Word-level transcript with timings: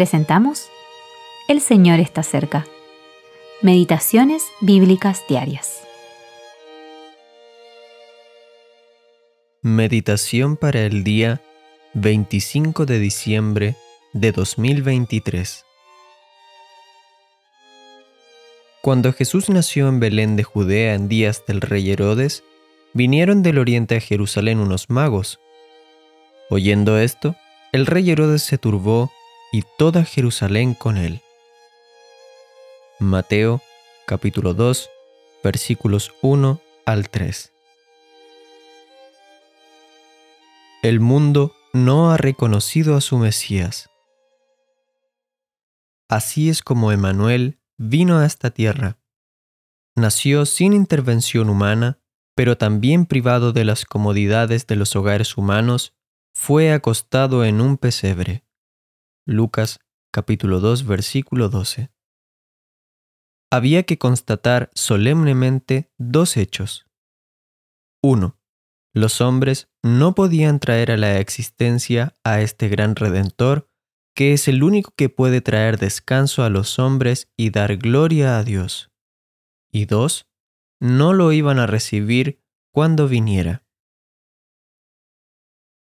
presentamos 0.00 0.70
El 1.46 1.60
Señor 1.60 2.00
está 2.00 2.22
cerca. 2.22 2.66
Meditaciones 3.60 4.42
Bíblicas 4.62 5.22
Diarias. 5.28 5.82
Meditación 9.60 10.56
para 10.56 10.80
el 10.86 11.04
día 11.04 11.42
25 11.92 12.86
de 12.86 12.98
diciembre 12.98 13.76
de 14.14 14.32
2023. 14.32 15.66
Cuando 18.80 19.12
Jesús 19.12 19.50
nació 19.50 19.86
en 19.88 20.00
Belén 20.00 20.36
de 20.36 20.44
Judea 20.44 20.94
en 20.94 21.08
días 21.10 21.44
del 21.46 21.60
rey 21.60 21.90
Herodes, 21.90 22.42
vinieron 22.94 23.42
del 23.42 23.58
oriente 23.58 23.96
a 23.96 24.00
Jerusalén 24.00 24.60
unos 24.60 24.88
magos. 24.88 25.40
Oyendo 26.48 26.98
esto, 26.98 27.36
el 27.72 27.84
rey 27.84 28.10
Herodes 28.10 28.42
se 28.44 28.56
turbó 28.56 29.12
y 29.52 29.62
toda 29.78 30.04
Jerusalén 30.04 30.74
con 30.74 30.96
él. 30.96 31.20
Mateo 32.98 33.60
capítulo 34.06 34.54
2 34.54 34.90
versículos 35.42 36.12
1 36.22 36.60
al 36.86 37.08
3. 37.08 37.52
El 40.82 41.00
mundo 41.00 41.54
no 41.72 42.10
ha 42.10 42.16
reconocido 42.16 42.96
a 42.96 43.00
su 43.00 43.18
Mesías. 43.18 43.90
Así 46.08 46.48
es 46.48 46.62
como 46.62 46.92
Emanuel 46.92 47.60
vino 47.76 48.18
a 48.18 48.26
esta 48.26 48.50
tierra. 48.50 48.98
Nació 49.94 50.46
sin 50.46 50.72
intervención 50.72 51.50
humana, 51.50 52.00
pero 52.34 52.56
también 52.56 53.06
privado 53.06 53.52
de 53.52 53.64
las 53.64 53.84
comodidades 53.84 54.66
de 54.66 54.76
los 54.76 54.96
hogares 54.96 55.36
humanos, 55.36 55.94
fue 56.32 56.72
acostado 56.72 57.44
en 57.44 57.60
un 57.60 57.76
pesebre. 57.76 58.44
Lucas 59.26 59.80
capítulo 60.12 60.60
2 60.60 60.86
versículo 60.86 61.50
12. 61.50 61.90
Había 63.50 63.82
que 63.82 63.98
constatar 63.98 64.70
solemnemente 64.74 65.90
dos 65.98 66.36
hechos. 66.36 66.86
1. 68.02 68.38
Los 68.94 69.20
hombres 69.20 69.68
no 69.82 70.14
podían 70.14 70.58
traer 70.58 70.90
a 70.90 70.96
la 70.96 71.18
existencia 71.18 72.16
a 72.24 72.40
este 72.40 72.68
gran 72.68 72.96
Redentor 72.96 73.68
que 74.14 74.32
es 74.32 74.48
el 74.48 74.62
único 74.62 74.92
que 74.96 75.08
puede 75.08 75.40
traer 75.40 75.78
descanso 75.78 76.42
a 76.42 76.50
los 76.50 76.78
hombres 76.78 77.30
y 77.36 77.50
dar 77.50 77.76
gloria 77.76 78.38
a 78.38 78.44
Dios. 78.44 78.90
Y 79.70 79.84
dos, 79.84 80.26
no 80.80 81.12
lo 81.12 81.32
iban 81.32 81.58
a 81.58 81.66
recibir 81.66 82.42
cuando 82.72 83.06
viniera. 83.06 83.64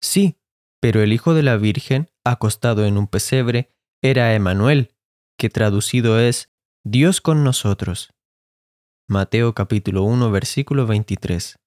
Sí, 0.01 0.39
pero 0.79 1.01
el 1.01 1.11
Hijo 1.11 1.33
de 1.33 1.43
la 1.43 1.57
Virgen, 1.57 2.09
acostado 2.25 2.85
en 2.85 2.97
un 2.97 3.07
pesebre, 3.07 3.71
era 4.01 4.33
Emanuel, 4.33 4.95
que 5.37 5.49
traducido 5.49 6.19
es 6.19 6.51
Dios 6.83 7.21
con 7.21 7.43
nosotros. 7.43 8.13
Mateo 9.07 9.53
capítulo 9.53 10.03
1 10.03 10.31
versículo 10.31 10.87
23. 10.87 11.59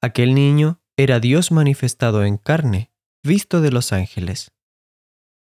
Aquel 0.00 0.34
niño 0.34 0.80
era 0.96 1.20
Dios 1.20 1.50
manifestado 1.50 2.24
en 2.24 2.38
carne, 2.38 2.92
visto 3.24 3.60
de 3.60 3.72
los 3.72 3.92
ángeles. 3.92 4.52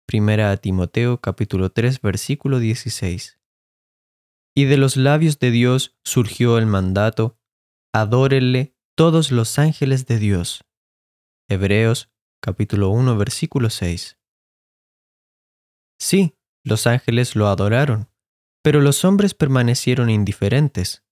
Primera 0.05 0.51
a 0.51 0.57
Timoteo 0.57 1.21
capítulo 1.21 1.71
3 1.71 2.01
versículo 2.01 2.59
16. 2.59 3.39
Y 4.55 4.65
de 4.65 4.77
los 4.77 4.97
labios 4.97 5.39
de 5.39 5.51
Dios 5.51 5.97
surgió 6.03 6.57
el 6.57 6.65
mandato, 6.65 7.39
adórenle 7.93 8.75
todos 8.95 9.31
los 9.31 9.59
ángeles 9.59 10.05
de 10.07 10.17
Dios. 10.17 10.65
Hebreos 11.47 12.09
capítulo 12.41 12.89
1 12.89 13.17
versículo 13.17 13.69
6. 13.69 14.17
Sí, 15.99 16.35
los 16.63 16.87
ángeles 16.87 17.35
lo 17.35 17.47
adoraron, 17.47 18.09
pero 18.61 18.81
los 18.81 19.05
hombres 19.05 19.33
permanecieron 19.33 20.09
indiferentes. 20.09 21.03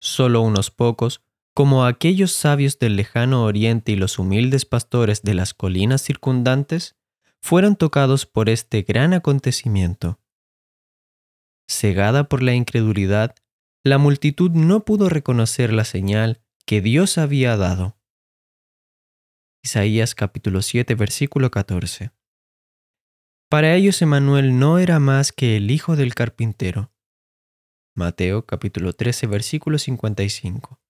Solo 0.00 0.42
unos 0.42 0.70
pocos, 0.70 1.22
como 1.54 1.84
aquellos 1.84 2.32
sabios 2.32 2.78
del 2.78 2.96
lejano 2.96 3.44
oriente 3.44 3.92
y 3.92 3.96
los 3.96 4.18
humildes 4.18 4.64
pastores 4.64 5.22
de 5.22 5.34
las 5.34 5.54
colinas 5.54 6.02
circundantes, 6.02 6.96
fueron 7.42 7.76
tocados 7.76 8.26
por 8.26 8.48
este 8.48 8.82
gran 8.82 9.12
acontecimiento. 9.14 10.20
Cegada 11.68 12.24
por 12.24 12.42
la 12.42 12.54
incredulidad, 12.54 13.34
la 13.84 13.98
multitud 13.98 14.50
no 14.50 14.84
pudo 14.84 15.08
reconocer 15.08 15.72
la 15.72 15.84
señal 15.84 16.42
que 16.66 16.80
Dios 16.80 17.16
había 17.16 17.56
dado. 17.56 17.99
Isaías 19.70 20.16
capítulo 20.16 20.62
7 20.62 20.96
versículo 20.96 21.52
14. 21.52 22.10
Para 23.48 23.76
ellos 23.76 24.02
Emanuel 24.02 24.58
no 24.58 24.80
era 24.80 24.98
más 24.98 25.30
que 25.30 25.56
el 25.56 25.70
hijo 25.70 25.94
del 25.94 26.16
carpintero. 26.16 26.92
Mateo 27.94 28.46
capítulo 28.46 28.94
13 28.94 29.28
versículo 29.28 29.78
55. 29.78 30.80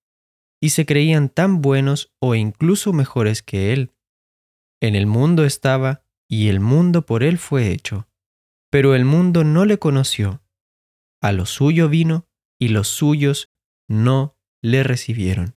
Y 0.59 0.69
se 0.69 0.87
creían 0.87 1.29
tan 1.29 1.61
buenos 1.61 2.11
o 2.19 2.33
incluso 2.33 2.91
mejores 2.91 3.43
que 3.43 3.71
él. 3.71 3.91
En 4.81 4.95
el 4.95 5.05
mundo 5.05 5.45
estaba 5.45 6.03
y 6.27 6.47
el 6.47 6.59
mundo 6.59 7.05
por 7.05 7.21
él 7.21 7.37
fue 7.37 7.69
hecho. 7.69 8.07
Pero 8.71 8.95
el 8.95 9.05
mundo 9.05 9.43
no 9.43 9.65
le 9.65 9.77
conoció. 9.77 10.41
A 11.21 11.31
lo 11.33 11.45
suyo 11.45 11.87
vino, 11.87 12.27
y 12.59 12.69
los 12.69 12.87
suyos 12.87 13.51
no 13.87 14.39
le 14.63 14.81
recibieron. 14.81 15.55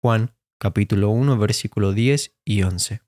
Juan 0.00 0.35
capítulo 0.58 1.10
1 1.10 1.38
versículo 1.38 1.92
10 1.92 2.36
y 2.44 2.62
11. 2.62 3.02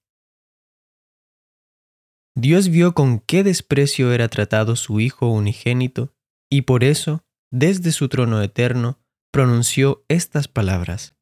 Dios 2.36 2.68
vio 2.68 2.94
con 2.94 3.18
qué 3.18 3.42
desprecio 3.42 4.12
era 4.12 4.28
tratado 4.28 4.76
su 4.76 5.00
Hijo 5.00 5.28
unigénito, 5.28 6.14
y 6.50 6.62
por 6.62 6.84
eso, 6.84 7.24
desde 7.50 7.90
su 7.90 8.08
trono 8.08 8.40
eterno, 8.42 9.00
pronunció 9.32 10.04
estas 10.08 10.46
palabras. 10.48 11.16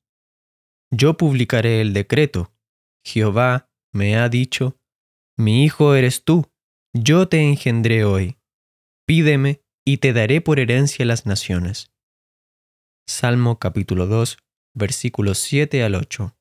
Yo 0.91 1.17
publicaré 1.17 1.81
el 1.81 1.93
decreto. 1.93 2.53
Jehová 3.05 3.71
me 3.93 4.17
ha 4.17 4.29
dicho, 4.29 4.79
mi 5.39 5.65
hijo 5.65 5.95
eres 5.95 6.25
tú, 6.25 6.51
yo 6.95 7.29
te 7.29 7.41
engendré 7.41 8.05
hoy. 8.05 8.39
Pídeme 9.07 9.63
y 9.87 9.99
te 9.99 10.13
daré 10.13 10.41
por 10.41 10.59
herencia 10.59 11.05
las 11.05 11.27
naciones. 11.27 11.93
Salmo 13.09 13.59
capítulo 13.59 14.07
2, 14.07 14.39
versículos 14.77 15.39
7 15.39 15.83
al 15.83 15.97
8. 15.97 16.37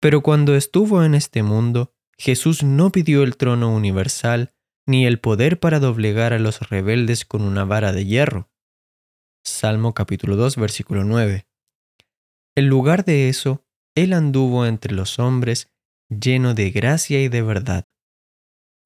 Pero 0.00 0.22
cuando 0.22 0.56
estuvo 0.56 1.04
en 1.04 1.14
este 1.14 1.42
mundo, 1.42 1.94
Jesús 2.18 2.62
no 2.62 2.90
pidió 2.90 3.22
el 3.22 3.36
trono 3.36 3.72
universal 3.72 4.54
ni 4.86 5.06
el 5.06 5.20
poder 5.20 5.60
para 5.60 5.80
doblegar 5.80 6.32
a 6.32 6.38
los 6.38 6.68
rebeldes 6.68 7.24
con 7.24 7.42
una 7.42 7.64
vara 7.64 7.92
de 7.92 8.06
hierro. 8.06 8.50
Salmo 9.44 9.94
capítulo 9.94 10.36
2, 10.36 10.56
versículo 10.56 11.04
9. 11.04 11.46
En 12.56 12.68
lugar 12.68 13.04
de 13.04 13.28
eso, 13.28 13.64
Él 13.94 14.12
anduvo 14.12 14.66
entre 14.66 14.94
los 14.94 15.18
hombres 15.18 15.70
lleno 16.08 16.54
de 16.54 16.70
gracia 16.70 17.22
y 17.22 17.28
de 17.28 17.42
verdad. 17.42 17.88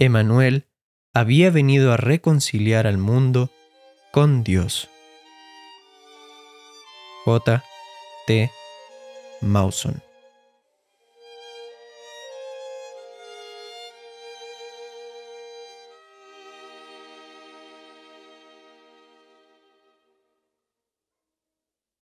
Emanuel 0.00 0.66
había 1.14 1.50
venido 1.50 1.92
a 1.92 1.96
reconciliar 1.96 2.86
al 2.86 2.98
mundo 2.98 3.50
con 4.12 4.42
Dios. 4.42 4.88
J. 7.24 7.62
T. 8.28 8.50
Mawson 9.40 10.02